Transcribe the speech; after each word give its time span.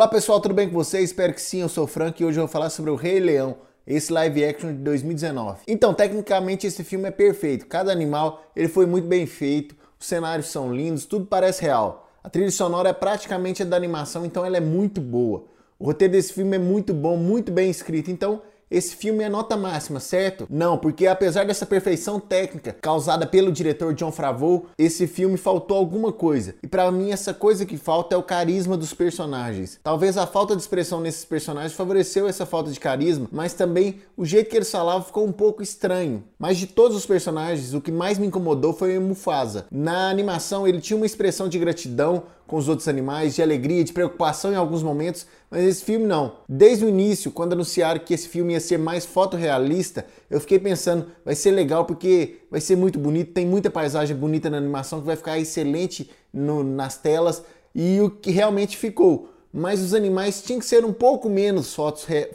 Olá 0.00 0.08
pessoal, 0.08 0.40
tudo 0.40 0.54
bem 0.54 0.66
com 0.66 0.72
vocês? 0.72 1.10
Espero 1.10 1.34
que 1.34 1.42
sim, 1.42 1.60
eu 1.60 1.68
sou 1.68 1.84
o 1.84 1.86
Frank 1.86 2.22
e 2.22 2.24
hoje 2.24 2.38
eu 2.38 2.44
vou 2.44 2.48
falar 2.50 2.70
sobre 2.70 2.90
o 2.90 2.94
Rei 2.94 3.20
Leão, 3.20 3.58
esse 3.86 4.10
live 4.10 4.42
action 4.46 4.72
de 4.72 4.78
2019. 4.78 5.60
Então, 5.68 5.92
tecnicamente 5.92 6.66
esse 6.66 6.82
filme 6.82 7.08
é 7.08 7.10
perfeito, 7.10 7.66
cada 7.66 7.92
animal 7.92 8.42
ele 8.56 8.68
foi 8.68 8.86
muito 8.86 9.06
bem 9.06 9.26
feito, 9.26 9.76
os 9.98 10.06
cenários 10.06 10.46
são 10.46 10.74
lindos, 10.74 11.04
tudo 11.04 11.26
parece 11.26 11.60
real. 11.60 12.10
A 12.24 12.30
trilha 12.30 12.50
sonora 12.50 12.88
é 12.88 12.92
praticamente 12.94 13.62
a 13.62 13.66
da 13.66 13.76
animação, 13.76 14.24
então 14.24 14.42
ela 14.42 14.56
é 14.56 14.60
muito 14.60 15.02
boa. 15.02 15.44
O 15.78 15.84
roteiro 15.84 16.12
desse 16.12 16.32
filme 16.32 16.56
é 16.56 16.58
muito 16.58 16.94
bom, 16.94 17.18
muito 17.18 17.52
bem 17.52 17.68
escrito, 17.68 18.10
então 18.10 18.40
esse 18.70 18.94
filme 18.94 19.24
é 19.24 19.28
nota 19.28 19.56
máxima, 19.56 19.98
certo? 19.98 20.46
Não, 20.48 20.78
porque 20.78 21.06
apesar 21.08 21.44
dessa 21.44 21.66
perfeição 21.66 22.20
técnica 22.20 22.76
causada 22.80 23.26
pelo 23.26 23.50
diretor 23.50 23.92
John 23.94 24.12
Favreau, 24.12 24.66
esse 24.78 25.08
filme 25.08 25.36
faltou 25.36 25.76
alguma 25.76 26.12
coisa. 26.12 26.54
E 26.62 26.68
para 26.68 26.90
mim 26.92 27.10
essa 27.10 27.34
coisa 27.34 27.66
que 27.66 27.76
falta 27.76 28.14
é 28.14 28.18
o 28.18 28.22
carisma 28.22 28.76
dos 28.76 28.94
personagens. 28.94 29.80
Talvez 29.82 30.16
a 30.16 30.26
falta 30.26 30.54
de 30.54 30.62
expressão 30.62 31.00
nesses 31.00 31.24
personagens 31.24 31.72
favoreceu 31.72 32.28
essa 32.28 32.46
falta 32.46 32.70
de 32.70 32.78
carisma, 32.78 33.28
mas 33.32 33.54
também 33.54 34.00
o 34.16 34.24
jeito 34.24 34.48
que 34.48 34.56
eles 34.56 34.70
falavam 34.70 35.02
ficou 35.02 35.26
um 35.26 35.32
pouco 35.32 35.62
estranho. 35.62 36.22
Mas 36.38 36.56
de 36.56 36.68
todos 36.68 36.96
os 36.96 37.04
personagens, 37.04 37.74
o 37.74 37.80
que 37.80 37.90
mais 37.90 38.18
me 38.18 38.28
incomodou 38.28 38.72
foi 38.72 38.96
o 38.96 39.00
Mufasa. 39.00 39.66
Na 39.70 40.08
animação 40.08 40.68
ele 40.68 40.80
tinha 40.80 40.96
uma 40.96 41.06
expressão 41.06 41.48
de 41.48 41.58
gratidão 41.58 42.22
com 42.50 42.56
os 42.56 42.68
outros 42.68 42.88
animais, 42.88 43.36
de 43.36 43.42
alegria, 43.42 43.84
de 43.84 43.92
preocupação 43.92 44.52
em 44.52 44.56
alguns 44.56 44.82
momentos, 44.82 45.24
mas 45.50 45.64
esse 45.64 45.84
filme 45.84 46.06
não. 46.06 46.36
Desde 46.48 46.84
o 46.84 46.88
início, 46.88 47.32
quando 47.32 47.54
anunciaram 47.54 48.00
que 48.00 48.14
esse 48.14 48.28
filme 48.28 48.52
ia 48.52 48.60
ser 48.60 48.78
mais 48.78 49.04
fotorrealista, 49.04 50.06
eu 50.30 50.40
fiquei 50.40 50.58
pensando, 50.58 51.06
vai 51.24 51.34
ser 51.34 51.50
legal 51.50 51.84
porque 51.84 52.38
vai 52.50 52.60
ser 52.60 52.76
muito 52.76 52.98
bonito, 52.98 53.32
tem 53.32 53.46
muita 53.46 53.70
paisagem 53.70 54.16
bonita 54.16 54.48
na 54.48 54.58
animação 54.58 55.00
que 55.00 55.06
vai 55.06 55.16
ficar 55.16 55.38
excelente 55.38 56.10
no, 56.32 56.62
nas 56.62 56.96
telas 56.96 57.42
e 57.74 58.00
o 58.00 58.10
que 58.10 58.30
realmente 58.30 58.76
ficou 58.76 59.28
mas 59.52 59.80
os 59.80 59.94
animais 59.94 60.40
tinham 60.42 60.60
que 60.60 60.64
ser 60.64 60.84
um 60.84 60.92
pouco 60.92 61.28
menos 61.28 61.74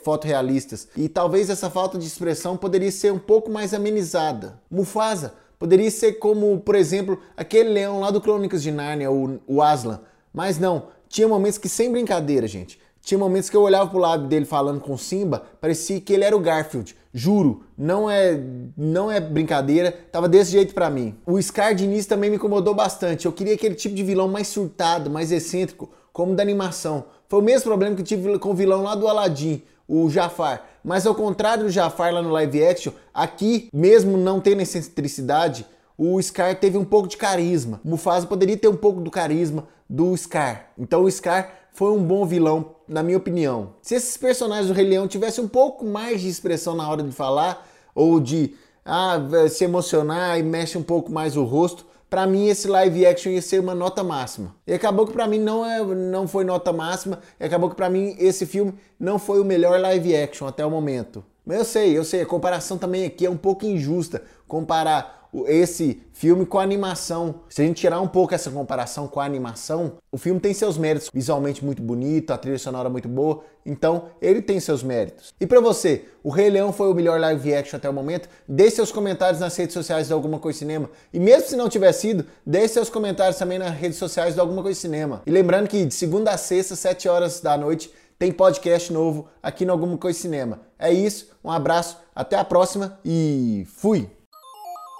fotorrealistas 0.03 0.89
e 0.97 1.07
talvez 1.07 1.49
essa 1.49 1.69
falta 1.69 1.97
de 1.97 2.05
expressão 2.05 2.57
poderia 2.57 2.91
ser 2.91 3.13
um 3.13 3.17
pouco 3.17 3.49
mais 3.49 3.73
amenizada. 3.73 4.59
Mufasa 4.69 5.33
Poderia 5.57 5.89
ser 5.89 6.13
como, 6.13 6.59
por 6.59 6.75
exemplo, 6.75 7.19
aquele 7.35 7.69
leão 7.69 7.99
lá 7.99 8.11
do 8.11 8.19
Crônicas 8.19 8.61
de 8.61 8.71
Nárnia, 8.71 9.09
o, 9.09 9.39
o 9.47 9.61
Aslan. 9.61 10.01
Mas 10.33 10.59
não, 10.59 10.87
tinha 11.07 11.27
momentos 11.27 11.57
que 11.57 11.69
sem 11.69 11.91
brincadeira, 11.91 12.45
gente. 12.45 12.79
Tinha 13.05 13.19
momentos 13.19 13.51
que 13.51 13.55
eu 13.55 13.61
olhava 13.61 13.87
pro 13.87 13.99
lado 13.99 14.25
dele 14.25 14.45
falando 14.45 14.81
com 14.81 14.97
Simba, 14.97 15.43
parecia 15.61 16.01
que 16.01 16.11
ele 16.11 16.23
era 16.23 16.35
o 16.35 16.39
Garfield. 16.39 16.95
Juro, 17.13 17.61
não 17.77 18.09
é 18.09 18.41
não 18.75 19.11
é 19.11 19.19
brincadeira, 19.19 19.95
tava 20.11 20.27
desse 20.27 20.53
jeito 20.53 20.73
para 20.73 20.89
mim. 20.89 21.15
O 21.23 21.39
Scar 21.39 21.75
de 21.75 21.83
início 21.83 22.09
também 22.09 22.31
me 22.31 22.37
incomodou 22.37 22.73
bastante. 22.73 23.27
Eu 23.27 23.31
queria 23.31 23.53
aquele 23.53 23.75
tipo 23.75 23.93
de 23.93 24.01
vilão 24.01 24.27
mais 24.27 24.47
surtado, 24.47 25.07
mais 25.07 25.31
excêntrico, 25.31 25.87
como 26.11 26.33
da 26.33 26.41
animação. 26.41 27.05
Foi 27.27 27.41
o 27.41 27.43
mesmo 27.43 27.65
problema 27.65 27.95
que 27.95 28.01
eu 28.01 28.05
tive 28.05 28.39
com 28.39 28.49
o 28.49 28.55
vilão 28.55 28.81
lá 28.81 28.95
do 28.95 29.07
Aladdin 29.07 29.61
o 29.87 30.09
Jafar. 30.09 30.65
Mas 30.83 31.05
ao 31.05 31.13
contrário 31.13 31.65
do 31.65 31.69
Jafar 31.69 32.11
lá 32.11 32.23
no 32.23 32.31
live 32.31 32.65
action, 32.65 32.91
aqui, 33.13 33.69
mesmo 33.71 34.17
não 34.17 34.41
tendo 34.41 34.61
excentricidade, 34.61 35.63
o 35.95 36.19
Scar 36.19 36.55
teve 36.59 36.75
um 36.75 36.83
pouco 36.83 37.07
de 37.07 37.17
carisma. 37.17 37.79
Mufasa 37.83 38.25
poderia 38.25 38.57
ter 38.57 38.67
um 38.67 38.75
pouco 38.75 38.99
do 38.99 39.11
carisma 39.11 39.67
do 39.87 40.17
Scar. 40.17 40.71
Então 40.75 41.03
o 41.03 41.11
Scar 41.11 41.64
foi 41.75 41.91
um 41.91 42.01
bom 42.01 42.25
vilão, 42.25 42.71
na 42.87 43.03
minha 43.03 43.17
opinião. 43.17 43.73
Se 43.81 43.95
esses 43.95 44.15
personagens 44.15 44.67
do 44.67 44.73
Rei 44.73 44.87
Leão 44.87 45.09
tivessem 45.09 45.43
um 45.43 45.47
pouco 45.47 45.83
mais 45.85 46.21
de 46.21 46.29
expressão 46.29 46.73
na 46.73 46.89
hora 46.89 47.03
de 47.03 47.11
falar, 47.11 47.67
ou 47.93 48.17
de 48.17 48.55
ah, 48.85 49.19
se 49.49 49.65
emocionar 49.65 50.39
e 50.39 50.43
mexe 50.43 50.77
um 50.77 50.83
pouco 50.83 51.11
mais 51.11 51.35
o 51.35 51.43
rosto, 51.43 51.85
para 52.09 52.25
mim 52.25 52.47
esse 52.47 52.65
live 52.65 53.05
action 53.05 53.29
ia 53.29 53.41
ser 53.41 53.59
uma 53.59 53.75
nota 53.75 54.05
máxima. 54.05 54.55
E 54.65 54.73
acabou 54.73 55.05
que 55.05 55.11
para 55.11 55.27
mim 55.27 55.37
não, 55.37 55.65
é, 55.65 55.83
não 55.83 56.29
foi 56.29 56.45
nota 56.45 56.71
máxima, 56.71 57.19
e 57.37 57.43
acabou 57.43 57.69
que 57.69 57.75
para 57.75 57.89
mim 57.89 58.15
esse 58.19 58.45
filme 58.45 58.73
não 58.97 59.19
foi 59.19 59.41
o 59.41 59.45
melhor 59.45 59.77
live 59.77 60.15
action 60.15 60.47
até 60.47 60.65
o 60.65 60.71
momento. 60.71 61.25
Mas 61.45 61.57
eu 61.59 61.65
sei, 61.65 61.97
eu 61.97 62.03
sei, 62.03 62.21
a 62.21 62.25
comparação 62.25 62.77
também 62.77 63.05
aqui 63.05 63.25
é 63.25 63.29
um 63.29 63.37
pouco 63.37 63.65
injusta 63.65 64.23
comparar 64.47 65.25
esse 65.47 66.01
filme 66.13 66.45
com 66.45 66.59
a 66.59 66.63
animação. 66.63 67.41
Se 67.49 67.61
a 67.61 67.65
gente 67.65 67.81
tirar 67.81 67.99
um 67.99 68.07
pouco 68.07 68.33
essa 68.33 68.49
comparação 68.49 69.07
com 69.07 69.19
a 69.19 69.25
animação, 69.25 69.97
o 70.11 70.17
filme 70.17 70.39
tem 70.39 70.53
seus 70.53 70.77
méritos, 70.77 71.09
visualmente 71.13 71.65
muito 71.65 71.81
bonito, 71.81 72.31
a 72.31 72.37
trilha 72.37 72.57
sonora 72.57 72.89
muito 72.89 73.09
boa, 73.09 73.43
então 73.65 74.05
ele 74.21 74.41
tem 74.41 74.59
seus 74.59 74.81
méritos. 74.81 75.33
E 75.39 75.45
para 75.45 75.59
você, 75.59 76.05
o 76.23 76.29
Rei 76.29 76.49
Leão 76.49 76.71
foi 76.71 76.89
o 76.89 76.93
melhor 76.93 77.19
live 77.19 77.53
action 77.53 77.77
até 77.77 77.89
o 77.89 77.93
momento? 77.93 78.29
Deixe 78.47 78.77
seus 78.77 78.91
comentários 78.91 79.41
nas 79.41 79.55
redes 79.57 79.73
sociais 79.73 80.07
de 80.07 80.13
Alguma 80.13 80.39
Coisa 80.39 80.57
Cinema. 80.57 80.89
E 81.11 81.19
mesmo 81.19 81.49
se 81.49 81.55
não 81.55 81.67
tiver 81.67 81.91
sido, 81.91 82.25
deixe 82.45 82.69
seus 82.69 82.89
comentários 82.89 83.37
também 83.37 83.59
nas 83.59 83.75
redes 83.75 83.97
sociais 83.97 84.35
de 84.35 84.39
Alguma 84.39 84.61
Coisa 84.61 84.79
Cinema. 84.79 85.21
E 85.25 85.31
lembrando 85.31 85.67
que 85.67 85.83
de 85.83 85.93
segunda 85.93 86.31
a 86.31 86.37
sexta, 86.37 86.75
7 86.75 87.09
horas 87.09 87.41
da 87.41 87.57
noite, 87.57 87.91
tem 88.17 88.31
podcast 88.31 88.91
novo 88.91 89.27
aqui 89.41 89.65
no 89.65 89.71
Alguma 89.71 89.97
Coisa 89.97 90.19
Cinema. 90.19 90.61
É 90.79 90.91
isso, 90.91 91.29
um 91.43 91.51
abraço, 91.51 91.97
até 92.15 92.37
a 92.37 92.45
próxima 92.45 92.99
e 93.03 93.65
fui! 93.67 94.14